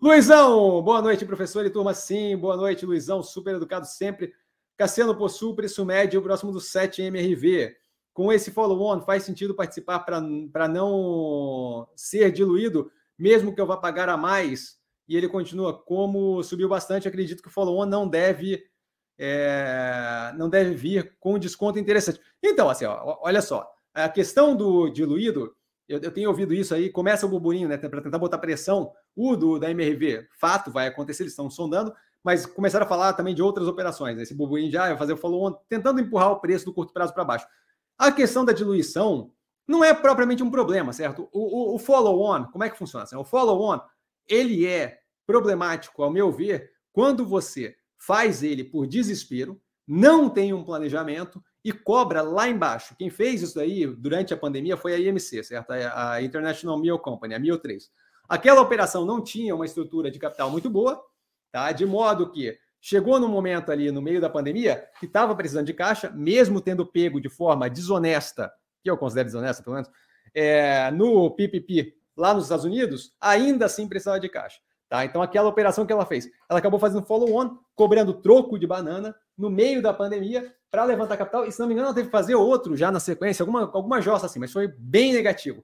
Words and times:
Luizão, 0.00 0.80
boa 0.80 1.02
noite, 1.02 1.26
professor 1.26 1.66
e 1.66 1.70
turma. 1.70 1.92
Sim, 1.92 2.36
boa 2.36 2.56
noite, 2.56 2.86
Luizão, 2.86 3.20
super 3.20 3.56
educado 3.56 3.84
sempre. 3.84 4.32
Cassiano 4.76 5.16
possui 5.16 5.56
preço 5.56 5.84
médio 5.84 6.22
próximo 6.22 6.52
do 6.52 6.60
7 6.60 7.02
MRV. 7.02 7.76
Com 8.14 8.32
esse 8.32 8.52
follow-on, 8.52 9.00
faz 9.00 9.24
sentido 9.24 9.56
participar 9.56 9.98
para 9.98 10.68
não 10.68 11.88
ser 11.96 12.30
diluído, 12.30 12.92
mesmo 13.18 13.52
que 13.52 13.60
eu 13.60 13.66
vá 13.66 13.76
pagar 13.76 14.08
a 14.08 14.16
mais? 14.16 14.78
E 15.08 15.16
ele 15.16 15.28
continua, 15.28 15.76
como 15.76 16.44
subiu 16.44 16.68
bastante, 16.68 17.08
acredito 17.08 17.42
que 17.42 17.48
o 17.48 17.52
follow-on 17.52 17.86
não 17.86 18.06
deve 18.06 18.64
é, 19.18 20.32
não 20.36 20.48
deve 20.48 20.76
vir 20.76 21.16
com 21.18 21.40
desconto 21.40 21.76
interessante. 21.76 22.20
Então, 22.40 22.70
assim, 22.70 22.84
ó, 22.84 23.18
olha 23.20 23.42
só, 23.42 23.68
a 23.92 24.08
questão 24.08 24.54
do 24.54 24.88
diluído, 24.90 25.56
eu, 25.88 26.00
eu, 26.00 26.12
tenho 26.12 26.28
ouvido 26.28 26.52
isso 26.52 26.74
aí, 26.74 26.90
começa 26.90 27.24
o 27.24 27.28
burburinho, 27.28 27.68
né, 27.68 27.76
para 27.76 28.02
tentar 28.02 28.18
botar 28.18 28.38
pressão, 28.38 28.92
o 29.16 29.34
do, 29.34 29.58
da 29.58 29.70
MRV, 29.70 30.28
fato, 30.38 30.70
vai 30.70 30.86
acontecer, 30.86 31.22
eles 31.22 31.32
estão 31.32 31.50
sondando, 31.50 31.92
mas 32.22 32.44
começaram 32.44 32.84
a 32.84 32.88
falar 32.88 33.12
também 33.14 33.34
de 33.34 33.42
outras 33.42 33.66
operações, 33.66 34.16
né, 34.16 34.22
esse 34.22 34.34
burburinho 34.34 34.70
já 34.70 34.88
vai 34.88 34.98
fazer 34.98 35.14
o 35.14 35.16
follow-on, 35.16 35.52
tentando 35.68 36.00
empurrar 36.00 36.32
o 36.32 36.40
preço 36.40 36.66
do 36.66 36.74
curto 36.74 36.92
prazo 36.92 37.14
para 37.14 37.24
baixo. 37.24 37.46
A 37.96 38.12
questão 38.12 38.44
da 38.44 38.52
diluição 38.52 39.32
não 39.66 39.82
é 39.82 39.92
propriamente 39.92 40.42
um 40.42 40.50
problema, 40.50 40.92
certo? 40.92 41.28
O, 41.32 41.72
o, 41.72 41.74
o 41.74 41.78
follow-on, 41.78 42.44
como 42.46 42.64
é 42.64 42.70
que 42.70 42.78
funciona? 42.78 43.04
Assim, 43.04 43.16
o 43.16 43.24
follow-on, 43.24 43.80
ele 44.26 44.66
é 44.66 45.00
problemático, 45.26 46.02
ao 46.02 46.10
meu 46.10 46.30
ver, 46.32 46.70
quando 46.92 47.26
você 47.26 47.76
faz 47.98 48.42
ele 48.42 48.64
por 48.64 48.86
desespero, 48.86 49.60
não 49.88 50.28
tem 50.28 50.52
um 50.52 50.62
planejamento 50.62 51.42
e 51.64 51.72
cobra 51.72 52.20
lá 52.20 52.46
embaixo. 52.46 52.94
Quem 52.98 53.08
fez 53.08 53.40
isso 53.40 53.58
aí 53.58 53.86
durante 53.86 54.34
a 54.34 54.36
pandemia 54.36 54.76
foi 54.76 54.94
a 54.94 54.98
IMC, 54.98 55.42
certo? 55.42 55.70
A 55.70 56.20
International 56.20 56.78
Meal 56.78 56.98
Company, 56.98 57.34
a 57.34 57.38
Meal 57.38 57.56
3. 57.58 57.90
Aquela 58.28 58.60
operação 58.60 59.06
não 59.06 59.24
tinha 59.24 59.54
uma 59.54 59.64
estrutura 59.64 60.10
de 60.10 60.18
capital 60.18 60.50
muito 60.50 60.68
boa, 60.68 61.02
tá? 61.50 61.72
De 61.72 61.86
modo 61.86 62.30
que 62.30 62.58
chegou 62.80 63.18
no 63.18 63.28
momento 63.28 63.72
ali 63.72 63.90
no 63.90 64.02
meio 64.02 64.20
da 64.20 64.28
pandemia 64.28 64.86
que 65.00 65.06
estava 65.06 65.34
precisando 65.34 65.66
de 65.66 65.72
caixa, 65.72 66.10
mesmo 66.10 66.60
tendo 66.60 66.86
pego 66.86 67.18
de 67.18 67.30
forma 67.30 67.70
desonesta, 67.70 68.52
que 68.82 68.90
eu 68.90 68.98
considero 68.98 69.26
desonesta, 69.26 69.62
pelo 69.62 69.76
menos, 69.76 69.90
é, 70.34 70.90
no 70.90 71.30
PPP 71.30 71.94
lá 72.14 72.34
nos 72.34 72.44
Estados 72.44 72.66
Unidos, 72.66 73.14
ainda 73.18 73.64
assim 73.64 73.88
precisava 73.88 74.20
de 74.20 74.28
caixa. 74.28 74.60
Tá? 74.88 75.04
Então, 75.04 75.20
aquela 75.20 75.48
operação 75.48 75.84
que 75.84 75.92
ela 75.92 76.06
fez, 76.06 76.30
ela 76.48 76.58
acabou 76.58 76.80
fazendo 76.80 77.04
follow-on, 77.04 77.58
cobrando 77.74 78.14
troco 78.14 78.58
de 78.58 78.66
banana 78.66 79.14
no 79.36 79.50
meio 79.50 79.82
da 79.82 79.92
pandemia 79.92 80.52
para 80.70 80.84
levantar 80.84 81.16
capital. 81.16 81.44
E 81.44 81.52
se 81.52 81.60
não 81.60 81.66
me 81.66 81.74
engano, 81.74 81.88
ela 81.88 81.94
teve 81.94 82.06
que 82.06 82.12
fazer 82.12 82.34
outro 82.34 82.76
já 82.76 82.90
na 82.90 82.98
sequência, 82.98 83.42
alguma, 83.42 83.62
alguma 83.62 84.00
jossa 84.00 84.26
assim, 84.26 84.38
mas 84.38 84.52
foi 84.52 84.66
bem 84.66 85.12
negativo. 85.12 85.62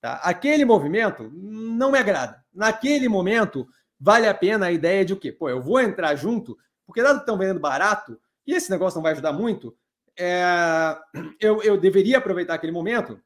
Tá? 0.00 0.14
Aquele 0.24 0.64
movimento 0.64 1.30
não 1.32 1.92
me 1.92 1.98
agrada. 1.98 2.44
Naquele 2.52 3.08
momento, 3.08 3.66
vale 3.98 4.26
a 4.26 4.34
pena 4.34 4.66
a 4.66 4.72
ideia 4.72 5.04
de 5.04 5.12
o 5.12 5.16
quê? 5.16 5.30
Pô, 5.30 5.48
eu 5.48 5.62
vou 5.62 5.80
entrar 5.80 6.14
junto, 6.16 6.58
porque 6.84 7.02
dado 7.02 7.16
que 7.16 7.22
estão 7.22 7.38
vendendo 7.38 7.60
barato, 7.60 8.18
e 8.46 8.54
esse 8.54 8.70
negócio 8.70 8.98
não 8.98 9.02
vai 9.02 9.12
ajudar 9.12 9.32
muito, 9.32 9.74
é, 10.18 10.96
eu, 11.40 11.62
eu 11.62 11.78
deveria 11.78 12.18
aproveitar 12.18 12.54
aquele 12.54 12.72
momento. 12.72 13.20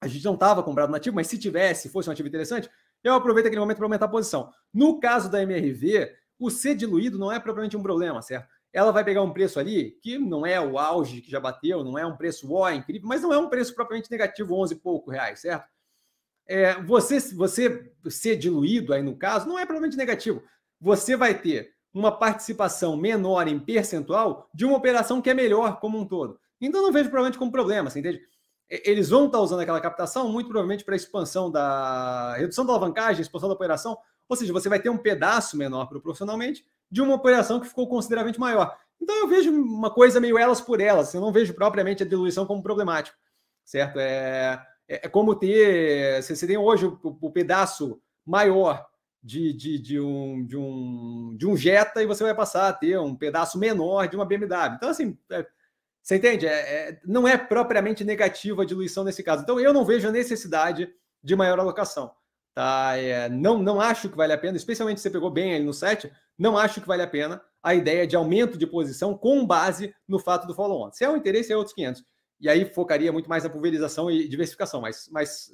A 0.00 0.06
gente 0.06 0.24
não 0.24 0.34
estava 0.34 0.62
comprado 0.62 0.90
no 0.90 0.96
ativo, 0.96 1.16
mas 1.16 1.26
se 1.26 1.38
tivesse, 1.38 1.88
fosse 1.88 2.10
um 2.10 2.12
ativo 2.12 2.28
interessante, 2.28 2.68
eu 3.04 3.14
aproveito 3.14 3.46
aquele 3.46 3.60
momento 3.60 3.76
para 3.76 3.86
aumentar 3.86 4.06
a 4.06 4.08
posição. 4.08 4.50
No 4.72 4.98
caso 4.98 5.30
da 5.30 5.42
MRV, 5.42 6.10
o 6.38 6.50
ser 6.50 6.74
diluído 6.74 7.18
não 7.18 7.30
é 7.30 7.38
propriamente 7.38 7.76
um 7.76 7.82
problema, 7.82 8.22
certo? 8.22 8.48
Ela 8.72 8.90
vai 8.90 9.04
pegar 9.04 9.22
um 9.22 9.32
preço 9.32 9.60
ali 9.60 9.92
que 10.02 10.18
não 10.18 10.44
é 10.44 10.60
o 10.60 10.78
auge 10.78 11.20
que 11.20 11.30
já 11.30 11.38
bateu, 11.38 11.84
não 11.84 11.96
é 11.96 12.04
um 12.04 12.16
preço 12.16 12.52
ó, 12.52 12.68
incrível, 12.70 13.06
mas 13.06 13.22
não 13.22 13.32
é 13.32 13.38
um 13.38 13.48
preço 13.48 13.74
propriamente 13.74 14.10
negativo, 14.10 14.54
11 14.54 14.74
e 14.74 14.78
pouco 14.78 15.10
reais, 15.10 15.40
certo? 15.40 15.68
É, 16.46 16.74
você, 16.82 17.20
você 17.34 17.92
ser 18.08 18.36
diluído 18.36 18.92
aí 18.92 19.02
no 19.02 19.16
caso 19.16 19.46
não 19.46 19.58
é 19.58 19.64
propriamente 19.64 19.96
negativo. 19.96 20.42
Você 20.80 21.16
vai 21.16 21.38
ter 21.38 21.72
uma 21.92 22.10
participação 22.10 22.96
menor 22.96 23.46
em 23.46 23.58
percentual 23.58 24.50
de 24.52 24.64
uma 24.64 24.76
operação 24.76 25.22
que 25.22 25.30
é 25.30 25.34
melhor 25.34 25.78
como 25.78 25.98
um 25.98 26.06
todo. 26.06 26.40
Então 26.60 26.82
não 26.82 26.92
vejo 26.92 27.08
provavelmente 27.08 27.38
como 27.38 27.52
problema, 27.52 27.88
você 27.88 28.00
entende? 28.00 28.20
Eles 28.68 29.10
vão 29.10 29.26
estar 29.26 29.40
usando 29.40 29.60
aquela 29.60 29.80
captação 29.80 30.28
muito 30.30 30.48
provavelmente 30.48 30.84
para 30.84 30.96
expansão 30.96 31.50
da 31.50 32.34
redução 32.36 32.64
da 32.64 32.72
alavancagem, 32.72 33.22
expansão 33.22 33.48
da 33.48 33.54
operação, 33.54 33.96
ou 34.28 34.36
seja, 34.36 34.52
você 34.52 34.68
vai 34.68 34.80
ter 34.80 34.88
um 34.88 34.98
pedaço 34.98 35.56
menor 35.56 35.86
proporcionalmente 35.86 36.64
de 36.90 37.02
uma 37.02 37.14
operação 37.14 37.60
que 37.60 37.68
ficou 37.68 37.88
consideravelmente 37.88 38.40
maior. 38.40 38.76
Então 39.00 39.14
eu 39.16 39.28
vejo 39.28 39.52
uma 39.52 39.90
coisa 39.90 40.20
meio 40.20 40.38
elas 40.38 40.60
por 40.60 40.80
elas, 40.80 41.12
eu 41.12 41.20
não 41.20 41.32
vejo 41.32 41.52
propriamente 41.54 42.02
a 42.02 42.06
diluição 42.06 42.46
como 42.46 42.62
problemático, 42.62 43.16
certo? 43.64 43.98
É, 43.98 44.64
é, 44.88 45.06
é 45.06 45.08
como 45.08 45.34
ter, 45.34 46.22
você 46.22 46.46
tem 46.46 46.56
hoje 46.56 46.86
o, 46.86 46.98
o 47.02 47.30
pedaço 47.30 48.00
maior 48.24 48.86
de, 49.22 49.52
de, 49.54 49.78
de, 49.78 50.00
um, 50.00 50.44
de, 50.44 50.56
um, 50.56 51.34
de 51.36 51.46
um 51.46 51.56
Jetta 51.56 52.02
e 52.02 52.06
você 52.06 52.22
vai 52.22 52.34
passar 52.34 52.68
a 52.68 52.72
ter 52.72 52.98
um 52.98 53.14
pedaço 53.14 53.58
menor 53.58 54.06
de 54.06 54.16
uma 54.16 54.26
BMW. 54.26 54.74
Então, 54.76 54.90
assim, 54.90 55.16
é, 55.30 55.46
você 56.04 56.16
entende? 56.16 56.46
É, 56.46 56.52
é, 56.52 57.00
não 57.02 57.26
é 57.26 57.38
propriamente 57.38 58.04
negativa 58.04 58.62
a 58.62 58.66
diluição 58.66 59.04
nesse 59.04 59.22
caso. 59.22 59.42
Então, 59.42 59.58
eu 59.58 59.72
não 59.72 59.86
vejo 59.86 60.06
a 60.06 60.12
necessidade 60.12 60.92
de 61.22 61.34
maior 61.34 61.58
alocação. 61.58 62.12
Tá? 62.52 62.94
É, 62.98 63.30
não, 63.30 63.58
não 63.58 63.80
acho 63.80 64.10
que 64.10 64.16
vale 64.16 64.34
a 64.34 64.38
pena, 64.38 64.58
especialmente 64.58 64.98
se 64.98 65.04
você 65.04 65.10
pegou 65.10 65.30
bem 65.30 65.54
ali 65.54 65.64
no 65.64 65.72
set, 65.72 66.12
não 66.38 66.58
acho 66.58 66.82
que 66.82 66.86
vale 66.86 67.02
a 67.02 67.06
pena 67.06 67.42
a 67.62 67.74
ideia 67.74 68.06
de 68.06 68.14
aumento 68.14 68.58
de 68.58 68.66
posição 68.66 69.16
com 69.16 69.46
base 69.46 69.94
no 70.06 70.18
fato 70.18 70.46
do 70.46 70.54
follow-on. 70.54 70.92
Se 70.92 71.04
é 71.04 71.08
um 71.08 71.16
interesse, 71.16 71.50
é 71.50 71.56
outros 71.56 71.74
500. 71.74 72.04
E 72.38 72.50
aí 72.50 72.66
focaria 72.66 73.10
muito 73.10 73.28
mais 73.28 73.42
na 73.42 73.48
pulverização 73.48 74.10
e 74.10 74.28
diversificação, 74.28 74.82
mas, 74.82 75.08
mas 75.10 75.50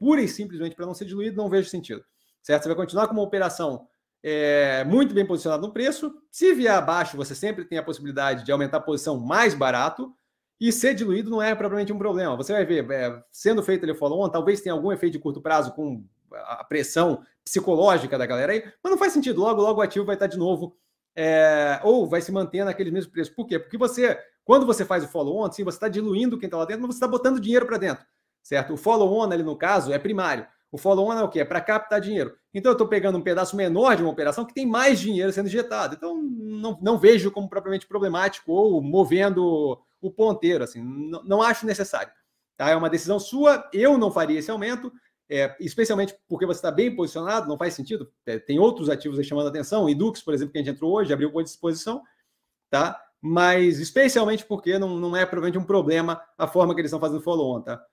pura 0.00 0.20
e 0.20 0.26
simplesmente 0.26 0.74
para 0.74 0.84
não 0.84 0.94
ser 0.94 1.04
diluído, 1.04 1.36
não 1.36 1.48
vejo 1.48 1.70
sentido. 1.70 2.04
Certo? 2.42 2.64
Você 2.64 2.68
vai 2.68 2.76
continuar 2.76 3.06
com 3.06 3.12
uma 3.12 3.22
operação 3.22 3.86
é, 4.22 4.84
muito 4.84 5.14
bem 5.14 5.26
posicionado 5.26 5.66
no 5.66 5.72
preço. 5.72 6.14
Se 6.30 6.54
vier 6.54 6.74
abaixo, 6.74 7.16
você 7.16 7.34
sempre 7.34 7.64
tem 7.64 7.78
a 7.78 7.82
possibilidade 7.82 8.44
de 8.44 8.52
aumentar 8.52 8.76
a 8.76 8.80
posição 8.80 9.18
mais 9.18 9.54
barato. 9.54 10.14
E 10.60 10.70
ser 10.70 10.94
diluído 10.94 11.28
não 11.28 11.42
é 11.42 11.56
propriamente 11.56 11.92
um 11.92 11.98
problema. 11.98 12.36
Você 12.36 12.52
vai 12.52 12.64
ver, 12.64 12.88
é, 12.88 13.20
sendo 13.32 13.64
feito 13.64 13.84
ele 13.84 13.94
follow-on, 13.94 14.28
talvez 14.28 14.60
tenha 14.60 14.72
algum 14.72 14.92
efeito 14.92 15.14
de 15.14 15.18
curto 15.18 15.42
prazo 15.42 15.72
com 15.74 16.04
a 16.32 16.62
pressão 16.62 17.24
psicológica 17.44 18.16
da 18.16 18.24
galera 18.26 18.52
aí, 18.52 18.64
mas 18.82 18.90
não 18.92 18.98
faz 18.98 19.12
sentido. 19.12 19.40
Logo, 19.40 19.60
logo 19.60 19.80
o 19.80 19.82
ativo 19.82 20.06
vai 20.06 20.14
estar 20.14 20.28
de 20.28 20.38
novo, 20.38 20.76
é, 21.16 21.80
ou 21.82 22.06
vai 22.08 22.20
se 22.20 22.30
manter 22.30 22.64
naquele 22.64 22.92
mesmo 22.92 23.10
preço. 23.10 23.34
Por 23.34 23.44
quê? 23.46 23.58
Porque 23.58 23.76
você, 23.76 24.16
quando 24.44 24.64
você 24.64 24.84
faz 24.84 25.02
o 25.02 25.08
follow-on, 25.08 25.50
sim, 25.50 25.64
você 25.64 25.76
está 25.76 25.88
diluindo 25.88 26.38
quem 26.38 26.46
está 26.46 26.56
lá 26.56 26.64
dentro, 26.64 26.82
mas 26.82 26.94
você 26.94 26.98
está 26.98 27.08
botando 27.08 27.40
dinheiro 27.40 27.66
para 27.66 27.76
dentro, 27.76 28.06
certo? 28.40 28.74
O 28.74 28.76
follow-on 28.76 29.32
ali 29.32 29.42
no 29.42 29.56
caso 29.56 29.92
é 29.92 29.98
primário. 29.98 30.46
O 30.72 30.78
follow-on 30.78 31.12
é 31.12 31.22
o 31.22 31.28
quê? 31.28 31.40
É 31.40 31.44
para 31.44 31.60
captar 31.60 32.00
dinheiro. 32.00 32.34
Então 32.54 32.70
eu 32.70 32.74
estou 32.74 32.88
pegando 32.88 33.18
um 33.18 33.22
pedaço 33.22 33.54
menor 33.54 33.94
de 33.94 34.02
uma 34.02 34.10
operação 34.10 34.46
que 34.46 34.54
tem 34.54 34.66
mais 34.66 34.98
dinheiro 34.98 35.30
sendo 35.30 35.46
injetado. 35.46 35.94
Então 35.94 36.16
não, 36.22 36.78
não 36.80 36.98
vejo 36.98 37.30
como 37.30 37.46
propriamente 37.46 37.86
problemático 37.86 38.50
ou 38.50 38.80
movendo 38.80 39.78
o 40.00 40.10
ponteiro. 40.10 40.64
Assim, 40.64 40.82
não, 40.82 41.22
não 41.24 41.42
acho 41.42 41.66
necessário. 41.66 42.10
Tá? 42.56 42.70
É 42.70 42.76
uma 42.76 42.88
decisão 42.88 43.20
sua. 43.20 43.68
Eu 43.70 43.98
não 43.98 44.10
faria 44.10 44.38
esse 44.38 44.50
aumento, 44.50 44.90
é, 45.28 45.54
especialmente 45.60 46.16
porque 46.26 46.46
você 46.46 46.58
está 46.58 46.70
bem 46.70 46.94
posicionado, 46.96 47.48
não 47.48 47.58
faz 47.58 47.74
sentido. 47.74 48.10
É, 48.24 48.38
tem 48.38 48.58
outros 48.58 48.88
ativos 48.88 49.18
aí 49.18 49.24
chamando 49.24 49.46
a 49.46 49.50
atenção. 49.50 49.84
O 49.84 49.90
Edux, 49.90 50.22
por 50.22 50.32
exemplo, 50.32 50.52
que 50.52 50.58
a 50.58 50.62
gente 50.62 50.74
entrou 50.74 50.94
hoje, 50.94 51.12
abriu 51.12 51.30
boa 51.30 51.44
disposição. 51.44 52.02
Tá? 52.70 52.98
Mas 53.20 53.78
especialmente 53.78 54.46
porque 54.46 54.78
não, 54.78 54.98
não 54.98 55.14
é 55.14 55.26
provavelmente 55.26 55.62
um 55.62 55.66
problema 55.66 56.20
a 56.38 56.46
forma 56.46 56.74
que 56.74 56.80
eles 56.80 56.88
estão 56.88 57.00
fazendo 57.00 57.22
follow-on. 57.22 57.60
Tá? 57.60 57.80